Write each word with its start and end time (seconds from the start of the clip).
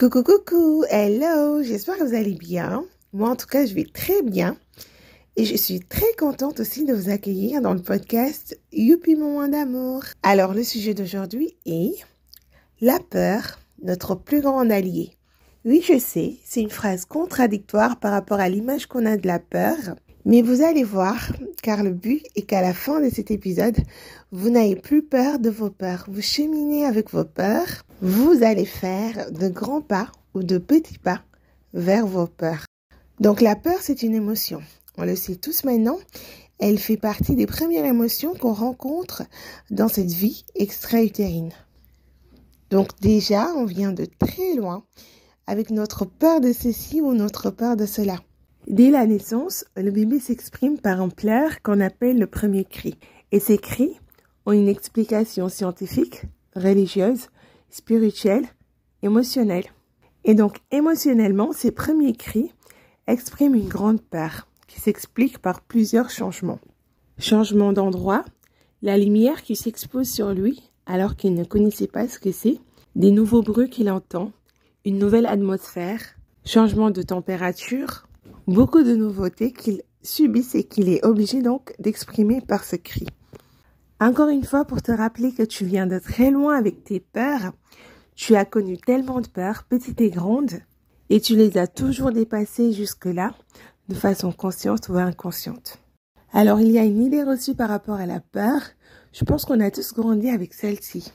Coucou, 0.00 0.22
coucou, 0.22 0.82
hello, 0.88 1.62
j'espère 1.62 1.98
que 1.98 2.04
vous 2.04 2.14
allez 2.14 2.32
bien. 2.32 2.86
Moi, 3.12 3.28
en 3.28 3.36
tout 3.36 3.46
cas, 3.46 3.66
je 3.66 3.74
vais 3.74 3.84
très 3.84 4.22
bien. 4.22 4.56
Et 5.36 5.44
je 5.44 5.54
suis 5.54 5.80
très 5.80 6.10
contente 6.18 6.58
aussi 6.58 6.86
de 6.86 6.94
vous 6.94 7.10
accueillir 7.10 7.60
dans 7.60 7.74
le 7.74 7.82
podcast 7.82 8.58
Youpi 8.72 9.14
Moment 9.14 9.46
d'amour. 9.46 10.04
Alors, 10.22 10.54
le 10.54 10.64
sujet 10.64 10.94
d'aujourd'hui 10.94 11.54
est 11.66 12.02
la 12.80 12.98
peur, 12.98 13.58
notre 13.82 14.14
plus 14.14 14.40
grand 14.40 14.70
allié. 14.70 15.10
Oui, 15.66 15.84
je 15.86 15.98
sais, 15.98 16.36
c'est 16.46 16.62
une 16.62 16.70
phrase 16.70 17.04
contradictoire 17.04 18.00
par 18.00 18.12
rapport 18.12 18.40
à 18.40 18.48
l'image 18.48 18.86
qu'on 18.86 19.04
a 19.04 19.18
de 19.18 19.26
la 19.26 19.38
peur. 19.38 19.76
Mais 20.24 20.40
vous 20.40 20.62
allez 20.62 20.82
voir, 20.82 21.30
car 21.62 21.82
le 21.82 21.92
but 21.92 22.24
est 22.36 22.46
qu'à 22.46 22.62
la 22.62 22.72
fin 22.72 23.02
de 23.02 23.10
cet 23.10 23.30
épisode, 23.30 23.76
vous 24.32 24.48
n'ayez 24.48 24.76
plus 24.76 25.02
peur 25.02 25.38
de 25.38 25.50
vos 25.50 25.68
peurs. 25.68 26.06
Vous 26.08 26.22
cheminez 26.22 26.86
avec 26.86 27.10
vos 27.10 27.26
peurs 27.26 27.84
vous 28.02 28.42
allez 28.42 28.64
faire 28.64 29.30
de 29.30 29.48
grands 29.48 29.82
pas 29.82 30.10
ou 30.32 30.42
de 30.42 30.56
petits 30.58 30.98
pas 30.98 31.22
vers 31.74 32.06
vos 32.06 32.26
peurs. 32.26 32.64
Donc 33.18 33.42
la 33.42 33.56
peur, 33.56 33.78
c'est 33.80 34.02
une 34.02 34.14
émotion. 34.14 34.62
On 34.96 35.04
le 35.04 35.16
sait 35.16 35.36
tous 35.36 35.64
maintenant. 35.64 35.98
Elle 36.58 36.78
fait 36.78 36.96
partie 36.96 37.36
des 37.36 37.46
premières 37.46 37.84
émotions 37.84 38.34
qu'on 38.34 38.52
rencontre 38.52 39.22
dans 39.70 39.88
cette 39.88 40.10
vie 40.10 40.44
extra-utérine. 40.54 41.52
Donc 42.70 42.88
déjà, 43.00 43.48
on 43.56 43.64
vient 43.64 43.92
de 43.92 44.06
très 44.18 44.54
loin 44.54 44.84
avec 45.46 45.70
notre 45.70 46.04
peur 46.04 46.40
de 46.40 46.52
ceci 46.52 47.00
ou 47.00 47.12
notre 47.12 47.50
peur 47.50 47.76
de 47.76 47.86
cela. 47.86 48.16
Dès 48.66 48.90
la 48.90 49.06
naissance, 49.06 49.64
le 49.76 49.90
bébé 49.90 50.20
s'exprime 50.20 50.78
par 50.78 51.00
un 51.00 51.08
pleur 51.08 51.62
qu'on 51.62 51.80
appelle 51.80 52.18
le 52.18 52.26
premier 52.26 52.64
cri. 52.64 52.96
Et 53.32 53.40
ces 53.40 53.58
cris 53.58 53.98
ont 54.46 54.52
une 54.52 54.68
explication 54.68 55.48
scientifique, 55.48 56.22
religieuse 56.54 57.28
spirituel, 57.70 58.44
émotionnel. 59.02 59.64
Et 60.24 60.34
donc 60.34 60.58
émotionnellement, 60.70 61.52
ces 61.52 61.70
premiers 61.70 62.14
cris 62.14 62.52
expriment 63.06 63.54
une 63.54 63.68
grande 63.68 64.00
peur 64.00 64.48
qui 64.66 64.80
s'explique 64.80 65.38
par 65.38 65.62
plusieurs 65.62 66.10
changements. 66.10 66.60
Changement 67.18 67.72
d'endroit, 67.72 68.24
la 68.82 68.96
lumière 68.96 69.42
qui 69.42 69.56
s'expose 69.56 70.08
sur 70.08 70.32
lui 70.32 70.70
alors 70.86 71.16
qu'il 71.16 71.34
ne 71.34 71.44
connaissait 71.44 71.86
pas 71.86 72.08
ce 72.08 72.18
que 72.18 72.32
c'est, 72.32 72.58
des 72.96 73.10
nouveaux 73.10 73.42
bruits 73.42 73.70
qu'il 73.70 73.90
entend, 73.90 74.32
une 74.84 74.98
nouvelle 74.98 75.26
atmosphère, 75.26 76.00
changement 76.44 76.90
de 76.90 77.02
température, 77.02 78.08
beaucoup 78.46 78.82
de 78.82 78.96
nouveautés 78.96 79.52
qu'il 79.52 79.82
subisse 80.02 80.54
et 80.54 80.64
qu'il 80.64 80.88
est 80.88 81.04
obligé 81.04 81.42
donc 81.42 81.74
d'exprimer 81.78 82.40
par 82.40 82.64
ce 82.64 82.76
cri. 82.76 83.06
Encore 84.02 84.30
une 84.30 84.44
fois, 84.44 84.64
pour 84.64 84.80
te 84.80 84.92
rappeler 84.92 85.30
que 85.30 85.42
tu 85.42 85.66
viens 85.66 85.86
de 85.86 85.98
très 85.98 86.30
loin 86.30 86.56
avec 86.56 86.84
tes 86.84 87.00
peurs, 87.00 87.52
tu 88.14 88.34
as 88.34 88.46
connu 88.46 88.78
tellement 88.78 89.20
de 89.20 89.28
peurs, 89.28 89.64
petites 89.64 90.00
et 90.00 90.08
grandes, 90.08 90.54
et 91.10 91.20
tu 91.20 91.36
les 91.36 91.58
as 91.58 91.66
toujours 91.66 92.10
dépassées 92.10 92.72
jusque-là, 92.72 93.34
de 93.90 93.94
façon 93.94 94.32
consciente 94.32 94.88
ou 94.88 94.96
inconsciente. 94.96 95.78
Alors, 96.32 96.60
il 96.60 96.70
y 96.70 96.78
a 96.78 96.84
une 96.84 97.02
idée 97.02 97.22
reçue 97.22 97.54
par 97.54 97.68
rapport 97.68 97.96
à 97.96 98.06
la 98.06 98.20
peur. 98.20 98.62
Je 99.12 99.24
pense 99.26 99.44
qu'on 99.44 99.60
a 99.60 99.70
tous 99.70 99.92
grandi 99.92 100.30
avec 100.30 100.54
celle-ci. 100.54 101.12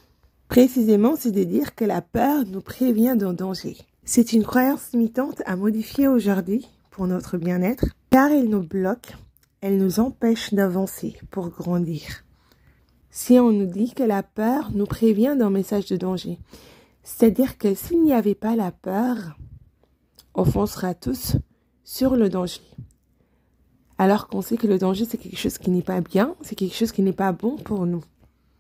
Précisément, 0.48 1.16
c'est 1.18 1.32
de 1.32 1.44
dire 1.44 1.74
que 1.74 1.86
la 1.86 2.04
peur 2.04 2.44
nous 2.46 2.62
prévient 2.62 3.16
d'un 3.18 3.34
danger. 3.34 3.78
C'est 4.04 4.32
une 4.32 4.44
croyance 4.44 4.92
limitante 4.94 5.42
à 5.48 5.56
modifier 5.56 6.08
aujourd'hui 6.08 6.68
pour 6.92 7.08
notre 7.08 7.40
bien-être, 7.40 7.86
car 8.12 8.30
elle 8.30 8.50
nous 8.50 8.62
bloque, 8.62 9.16
elle 9.62 9.80
nous 9.80 10.00
empêche 10.00 10.54
d'avancer 10.54 11.18
pour 11.32 11.50
grandir 11.50 12.25
si 13.16 13.40
on 13.40 13.54
nous 13.54 13.66
dit 13.66 13.94
que 13.94 14.04
la 14.04 14.24
peur 14.24 14.72
nous 14.74 14.86
prévient 14.86 15.38
d'un 15.40 15.50
message 15.50 15.86
de 15.86 15.96
danger. 15.96 16.38
C'est-à-dire 17.02 17.58
que 17.58 17.74
s'il 17.74 18.04
n'y 18.04 18.12
avait 18.12 18.36
pas 18.36 18.58
la 18.58 18.74
peur, 18.74 19.38
on 20.34 20.44
foncera 20.44 20.94
tous 20.94 21.38
sur 21.86 22.18
le 22.18 22.28
danger. 22.28 22.60
Alors 23.98 24.28
qu'on 24.28 24.42
sait 24.42 24.58
que 24.58 24.68
le 24.68 24.78
danger, 24.78 25.06
c'est 25.06 25.18
quelque 25.18 25.38
chose 25.38 25.58
qui 25.58 25.72
n'est 25.72 25.82
pas 25.82 26.02
bien, 26.02 26.36
c'est 26.42 26.56
quelque 26.56 26.76
chose 26.76 26.92
qui 26.92 27.04
n'est 27.04 27.14
pas 27.14 27.32
bon 27.32 27.56
pour 27.56 27.86
nous. 27.86 28.04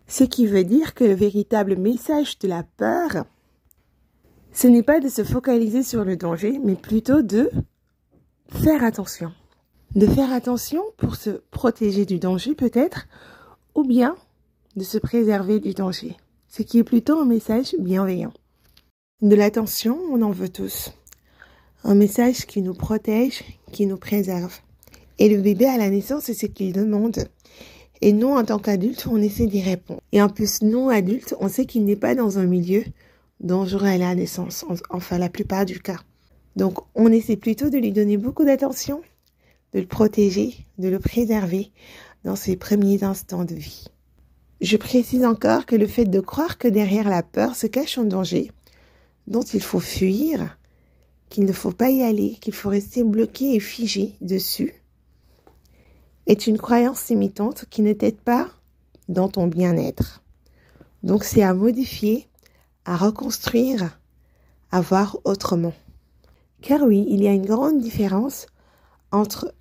Ce 0.07 0.23
qui 0.23 0.47
veut 0.47 0.63
dire 0.63 0.93
que 0.93 1.03
le 1.03 1.15
véritable 1.15 1.75
message 1.75 2.39
de 2.39 2.47
la 2.47 2.63
peur, 2.63 3.25
ce 4.53 4.67
n'est 4.67 4.83
pas 4.83 5.01
de 5.01 5.09
se 5.09 5.25
focaliser 5.25 5.83
sur 5.83 6.05
le 6.05 6.15
danger, 6.15 6.61
mais 6.63 6.75
plutôt 6.75 7.21
de 7.21 7.51
faire 8.47 8.85
attention. 8.85 9.33
De 9.95 10.07
faire 10.07 10.31
attention 10.31 10.81
pour 10.95 11.17
se 11.17 11.41
protéger 11.51 12.05
du 12.05 12.19
danger 12.19 12.55
peut-être, 12.55 13.05
ou 13.73 13.83
bien 13.83 14.15
de 14.75 14.83
se 14.83 14.97
préserver 14.97 15.59
du 15.59 15.73
danger, 15.73 16.17
ce 16.47 16.61
qui 16.61 16.79
est 16.79 16.83
plutôt 16.83 17.19
un 17.19 17.25
message 17.25 17.75
bienveillant. 17.79 18.33
De 19.21 19.35
l'attention, 19.35 19.97
on 20.11 20.21
en 20.21 20.31
veut 20.31 20.49
tous. 20.49 20.93
Un 21.83 21.95
message 21.95 22.45
qui 22.45 22.61
nous 22.61 22.73
protège, 22.73 23.43
qui 23.71 23.85
nous 23.85 23.97
préserve. 23.97 24.59
Et 25.17 25.29
le 25.29 25.41
bébé 25.41 25.65
à 25.65 25.77
la 25.77 25.89
naissance, 25.89 26.23
c'est 26.25 26.33
ce 26.33 26.45
qu'il 26.47 26.73
demande. 26.73 27.29
Et 28.01 28.11
nous, 28.11 28.27
en 28.27 28.43
tant 28.43 28.59
qu'adultes, 28.59 29.07
on 29.09 29.21
essaie 29.21 29.47
d'y 29.47 29.61
répondre. 29.61 30.01
Et 30.11 30.21
en 30.21 30.27
plus, 30.27 30.61
nous, 30.61 30.89
adultes, 30.89 31.35
on 31.39 31.47
sait 31.47 31.65
qu'il 31.65 31.85
n'est 31.85 31.95
pas 31.95 32.13
dans 32.13 32.39
un 32.39 32.45
milieu 32.45 32.83
dangereux 33.39 33.87
à 33.87 33.97
la 33.97 34.15
naissance, 34.15 34.65
enfin 34.89 35.17
la 35.17 35.29
plupart 35.29 35.65
du 35.65 35.79
cas. 35.79 35.99
Donc, 36.57 36.79
on 36.95 37.11
essaie 37.11 37.37
plutôt 37.37 37.69
de 37.69 37.77
lui 37.77 37.93
donner 37.93 38.17
beaucoup 38.17 38.43
d'attention, 38.43 39.01
de 39.73 39.79
le 39.79 39.87
protéger, 39.87 40.65
de 40.77 40.89
le 40.89 40.99
préserver 40.99 41.71
dans 42.25 42.35
ses 42.35 42.57
premiers 42.57 43.03
instants 43.03 43.45
de 43.45 43.55
vie. 43.55 43.87
Je 44.61 44.77
précise 44.77 45.25
encore 45.25 45.65
que 45.65 45.75
le 45.75 45.87
fait 45.87 46.05
de 46.05 46.19
croire 46.21 46.57
que 46.57 46.67
derrière 46.67 47.09
la 47.09 47.23
peur 47.23 47.55
se 47.55 47.67
cache 47.67 47.97
un 47.97 48.05
danger 48.05 48.51
dont 49.27 49.41
il 49.41 49.61
faut 49.61 49.79
fuir, 49.79 50.57
qu'il 51.29 51.45
ne 51.45 51.51
faut 51.51 51.71
pas 51.71 51.89
y 51.89 52.03
aller, 52.03 52.37
qu'il 52.39 52.53
faut 52.53 52.69
rester 52.69 53.03
bloqué 53.03 53.55
et 53.55 53.59
figé 53.59 54.15
dessus, 54.21 54.73
est 56.27 56.47
une 56.47 56.57
croyance 56.57 57.09
limitante 57.09 57.65
qui 57.69 57.81
ne 57.81 57.93
t'aide 57.93 58.19
pas 58.19 58.49
dans 59.09 59.27
ton 59.27 59.47
bien-être. 59.47 60.23
Donc 61.03 61.23
c'est 61.23 61.43
à 61.43 61.53
modifier, 61.53 62.27
à 62.85 62.95
reconstruire, 62.95 63.99
à 64.71 64.81
voir 64.81 65.17
autrement. 65.23 65.73
Car 66.61 66.81
oui, 66.83 67.05
il 67.09 67.21
y 67.21 67.27
a 67.27 67.33
une 67.33 67.45
grande 67.45 67.79
différence 67.79 68.47
entre 69.11 69.53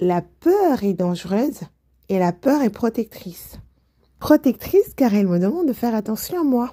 la 0.00 0.22
peur 0.22 0.84
est 0.84 0.94
dangereuse 0.94 1.60
et 2.08 2.18
la 2.18 2.32
peur 2.32 2.62
est 2.62 2.70
protectrice 2.70 3.58
protectrice 4.24 4.94
car 4.96 5.12
elle 5.12 5.26
me 5.26 5.38
demande 5.38 5.68
de 5.68 5.74
faire 5.74 5.94
attention 5.94 6.40
à 6.40 6.44
moi, 6.44 6.72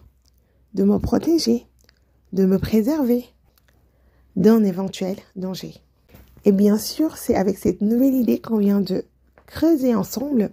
de 0.73 0.85
me 0.85 0.99
protéger, 0.99 1.67
de 2.31 2.45
me 2.45 2.57
préserver 2.57 3.25
d'un 4.37 4.63
éventuel 4.63 5.17
danger. 5.35 5.73
Et 6.45 6.53
bien 6.53 6.77
sûr, 6.77 7.17
c'est 7.17 7.35
avec 7.35 7.57
cette 7.57 7.81
nouvelle 7.81 8.13
idée 8.13 8.39
qu'on 8.39 8.59
vient 8.59 8.79
de 8.79 9.03
creuser 9.47 9.93
ensemble 9.93 10.51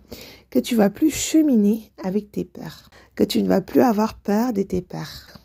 que 0.50 0.58
tu 0.58 0.74
vas 0.74 0.90
plus 0.90 1.12
cheminer 1.12 1.92
avec 2.02 2.32
tes 2.32 2.44
peurs, 2.44 2.90
que 3.14 3.22
tu 3.22 3.44
ne 3.44 3.48
vas 3.48 3.60
plus 3.60 3.82
avoir 3.82 4.18
peur 4.18 4.52
de 4.52 4.62
tes 4.62 4.82
peurs. 4.82 5.38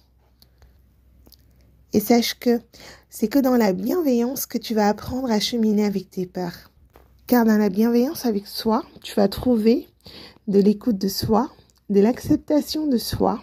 Et 1.93 1.99
sache 1.99 2.33
que 2.39 2.61
c'est 3.11 3.27
que 3.27 3.37
dans 3.37 3.57
la 3.57 3.73
bienveillance 3.73 4.47
que 4.47 4.57
tu 4.57 4.73
vas 4.73 4.89
apprendre 4.89 5.31
à 5.31 5.39
cheminer 5.39 5.85
avec 5.85 6.09
tes 6.09 6.25
peurs. 6.25 6.71
Car 7.27 7.45
dans 7.45 7.59
la 7.59 7.69
bienveillance 7.69 8.25
avec 8.25 8.47
soi, 8.47 8.83
tu 9.03 9.13
vas 9.13 9.27
trouver 9.27 9.87
de 10.47 10.59
l'écoute 10.59 10.97
de 10.97 11.07
soi, 11.07 11.49
de 11.89 12.01
l'acceptation 12.01 12.87
de 12.87 12.97
soi 12.97 13.41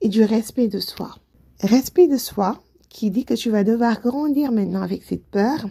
et 0.00 0.08
du 0.08 0.22
respect 0.22 0.68
de 0.68 0.80
soi. 0.80 1.16
Respect 1.60 2.08
de 2.08 2.16
soi 2.16 2.62
qui 2.88 3.10
dit 3.10 3.24
que 3.24 3.34
tu 3.34 3.50
vas 3.50 3.64
devoir 3.64 4.00
grandir 4.00 4.52
maintenant 4.52 4.82
avec 4.82 5.02
cette 5.02 5.26
peur, 5.26 5.66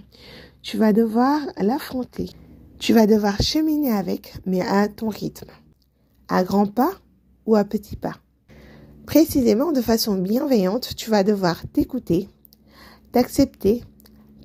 tu 0.62 0.78
vas 0.78 0.92
devoir 0.92 1.40
l'affronter, 1.58 2.30
tu 2.80 2.94
vas 2.94 3.08
devoir 3.08 3.42
cheminer 3.42 3.92
avec, 3.92 4.34
mais 4.46 4.62
à 4.62 4.90
ton 4.90 5.08
rythme, 5.08 5.52
à 6.28 6.44
grands 6.44 6.68
pas 6.68 6.92
ou 7.46 7.56
à 7.56 7.64
petits 7.64 7.96
pas. 7.96 8.18
Précisément 9.06 9.72
de 9.72 9.82
façon 9.82 10.16
bienveillante, 10.16 10.96
tu 10.96 11.10
vas 11.10 11.24
devoir 11.24 11.62
t'écouter, 11.72 12.28
t'accepter, 13.14 13.84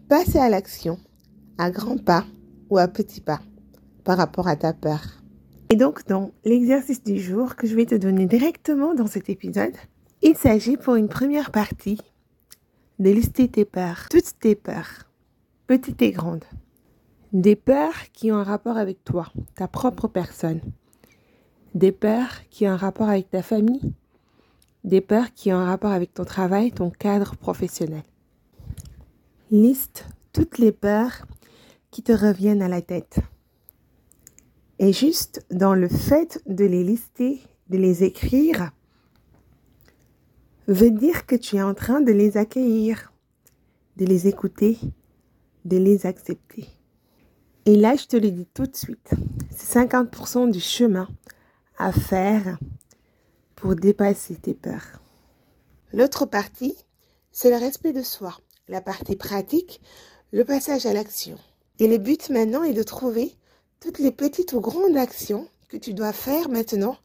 passer 0.08 0.38
à 0.38 0.48
l'action, 0.48 0.98
à 1.58 1.70
grands 1.70 1.98
pas 1.98 2.24
ou 2.70 2.78
à 2.78 2.86
petits 2.86 3.20
pas 3.20 3.40
par 4.04 4.16
rapport 4.16 4.46
à 4.46 4.56
ta 4.56 4.72
peur. 4.72 5.17
Et 5.70 5.76
donc, 5.76 6.06
dans 6.06 6.30
l'exercice 6.44 7.02
du 7.04 7.18
jour 7.18 7.54
que 7.54 7.66
je 7.66 7.76
vais 7.76 7.84
te 7.84 7.94
donner 7.94 8.26
directement 8.26 8.94
dans 8.94 9.06
cet 9.06 9.28
épisode, 9.28 9.76
il 10.22 10.34
s'agit 10.34 10.78
pour 10.78 10.94
une 10.94 11.08
première 11.08 11.50
partie 11.50 12.00
de 12.98 13.10
lister 13.10 13.48
tes 13.48 13.66
peurs, 13.66 14.08
toutes 14.10 14.38
tes 14.40 14.54
peurs, 14.54 15.04
petites 15.66 16.00
et 16.00 16.10
grandes. 16.10 16.44
Des 17.34 17.54
peurs 17.54 18.10
qui 18.14 18.32
ont 18.32 18.36
un 18.36 18.44
rapport 18.44 18.78
avec 18.78 19.04
toi, 19.04 19.30
ta 19.54 19.68
propre 19.68 20.08
personne. 20.08 20.62
Des 21.74 21.92
peurs 21.92 22.48
qui 22.48 22.66
ont 22.66 22.70
un 22.70 22.76
rapport 22.76 23.10
avec 23.10 23.28
ta 23.28 23.42
famille. 23.42 23.92
Des 24.84 25.02
peurs 25.02 25.34
qui 25.34 25.52
ont 25.52 25.58
un 25.58 25.66
rapport 25.66 25.92
avec 25.92 26.14
ton 26.14 26.24
travail, 26.24 26.72
ton 26.72 26.88
cadre 26.88 27.36
professionnel. 27.36 28.04
Liste 29.50 30.06
toutes 30.32 30.58
les 30.58 30.72
peurs 30.72 31.26
qui 31.90 32.02
te 32.02 32.12
reviennent 32.12 32.62
à 32.62 32.68
la 32.68 32.80
tête. 32.80 33.18
Et 34.78 34.92
juste 34.92 35.44
dans 35.50 35.74
le 35.74 35.88
fait 35.88 36.40
de 36.46 36.64
les 36.64 36.84
lister, 36.84 37.40
de 37.68 37.78
les 37.78 38.04
écrire, 38.04 38.70
veut 40.68 40.90
dire 40.90 41.26
que 41.26 41.34
tu 41.34 41.56
es 41.56 41.62
en 41.62 41.74
train 41.74 42.00
de 42.00 42.12
les 42.12 42.36
accueillir, 42.36 43.12
de 43.96 44.04
les 44.04 44.28
écouter, 44.28 44.78
de 45.64 45.76
les 45.78 46.06
accepter. 46.06 46.68
Et 47.66 47.74
là, 47.74 47.96
je 47.96 48.06
te 48.06 48.16
le 48.16 48.30
dis 48.30 48.46
tout 48.54 48.66
de 48.66 48.76
suite, 48.76 49.10
c'est 49.50 49.80
50% 49.80 50.50
du 50.50 50.60
chemin 50.60 51.08
à 51.76 51.92
faire 51.92 52.58
pour 53.56 53.74
dépasser 53.74 54.36
tes 54.36 54.54
peurs. 54.54 55.02
L'autre 55.92 56.26
partie, 56.26 56.76
c'est 57.32 57.50
le 57.50 57.56
respect 57.56 57.92
de 57.92 58.02
soi. 58.02 58.36
La 58.68 58.80
partie 58.80 59.16
pratique, 59.16 59.80
le 60.32 60.44
passage 60.44 60.86
à 60.86 60.92
l'action. 60.92 61.38
Et 61.78 61.88
le 61.88 61.98
but 61.98 62.30
maintenant 62.30 62.62
est 62.62 62.74
de 62.74 62.82
trouver 62.82 63.37
toutes 63.80 63.98
les 63.98 64.12
petites 64.12 64.52
ou 64.52 64.60
grandes 64.60 64.96
actions 64.96 65.48
que 65.68 65.76
tu 65.76 65.94
dois 65.94 66.12
faire 66.12 66.48
maintenant 66.48 66.96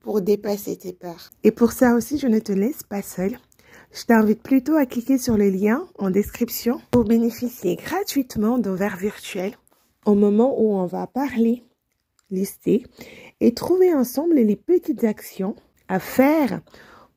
pour 0.00 0.20
dépasser 0.20 0.76
tes 0.76 0.92
peurs. 0.92 1.30
Et 1.44 1.50
pour 1.50 1.72
ça 1.72 1.94
aussi, 1.94 2.18
je 2.18 2.26
ne 2.26 2.38
te 2.38 2.52
laisse 2.52 2.82
pas 2.82 3.02
seule. 3.02 3.38
Je 3.92 4.04
t'invite 4.04 4.42
plutôt 4.42 4.76
à 4.76 4.86
cliquer 4.86 5.18
sur 5.18 5.36
le 5.36 5.50
lien 5.50 5.86
en 5.98 6.10
description 6.10 6.80
pour 6.90 7.04
bénéficier 7.04 7.76
gratuitement 7.76 8.58
d'un 8.58 8.74
verre 8.74 8.96
virtuel 8.96 9.56
au 10.04 10.14
moment 10.14 10.60
où 10.60 10.74
on 10.74 10.86
va 10.86 11.06
parler, 11.06 11.62
lister 12.30 12.84
et 13.40 13.54
trouver 13.54 13.94
ensemble 13.94 14.34
les 14.34 14.56
petites 14.56 15.04
actions 15.04 15.54
à 15.88 15.98
faire 15.98 16.60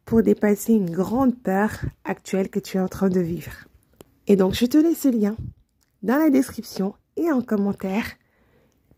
pour 0.06 0.22
dépasser 0.22 0.74
une 0.74 0.92
grande 0.92 1.36
peur 1.42 1.72
actuelle 2.04 2.50
que 2.50 2.60
tu 2.60 2.78
es 2.78 2.82
en 2.82 2.88
train 2.88 3.10
de 3.10 3.20
vivre. 3.20 3.54
Et 4.28 4.36
donc, 4.36 4.54
je 4.54 4.66
te 4.66 4.78
laisse 4.78 5.06
le 5.06 5.12
lien 5.12 5.36
dans 6.04 6.18
la 6.18 6.30
description 6.30 6.94
et 7.16 7.32
en 7.32 7.42
commentaire. 7.42 8.06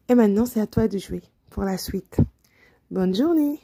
Et 0.09 0.15
maintenant, 0.15 0.45
c'est 0.45 0.62
à 0.62 0.68
toi 0.68 0.88
de 0.88 0.98
jouer 0.98 1.21
pour 1.50 1.63
la 1.63 1.77
suite. 1.77 2.18
Bonne 2.92 3.13
journée 3.13 3.59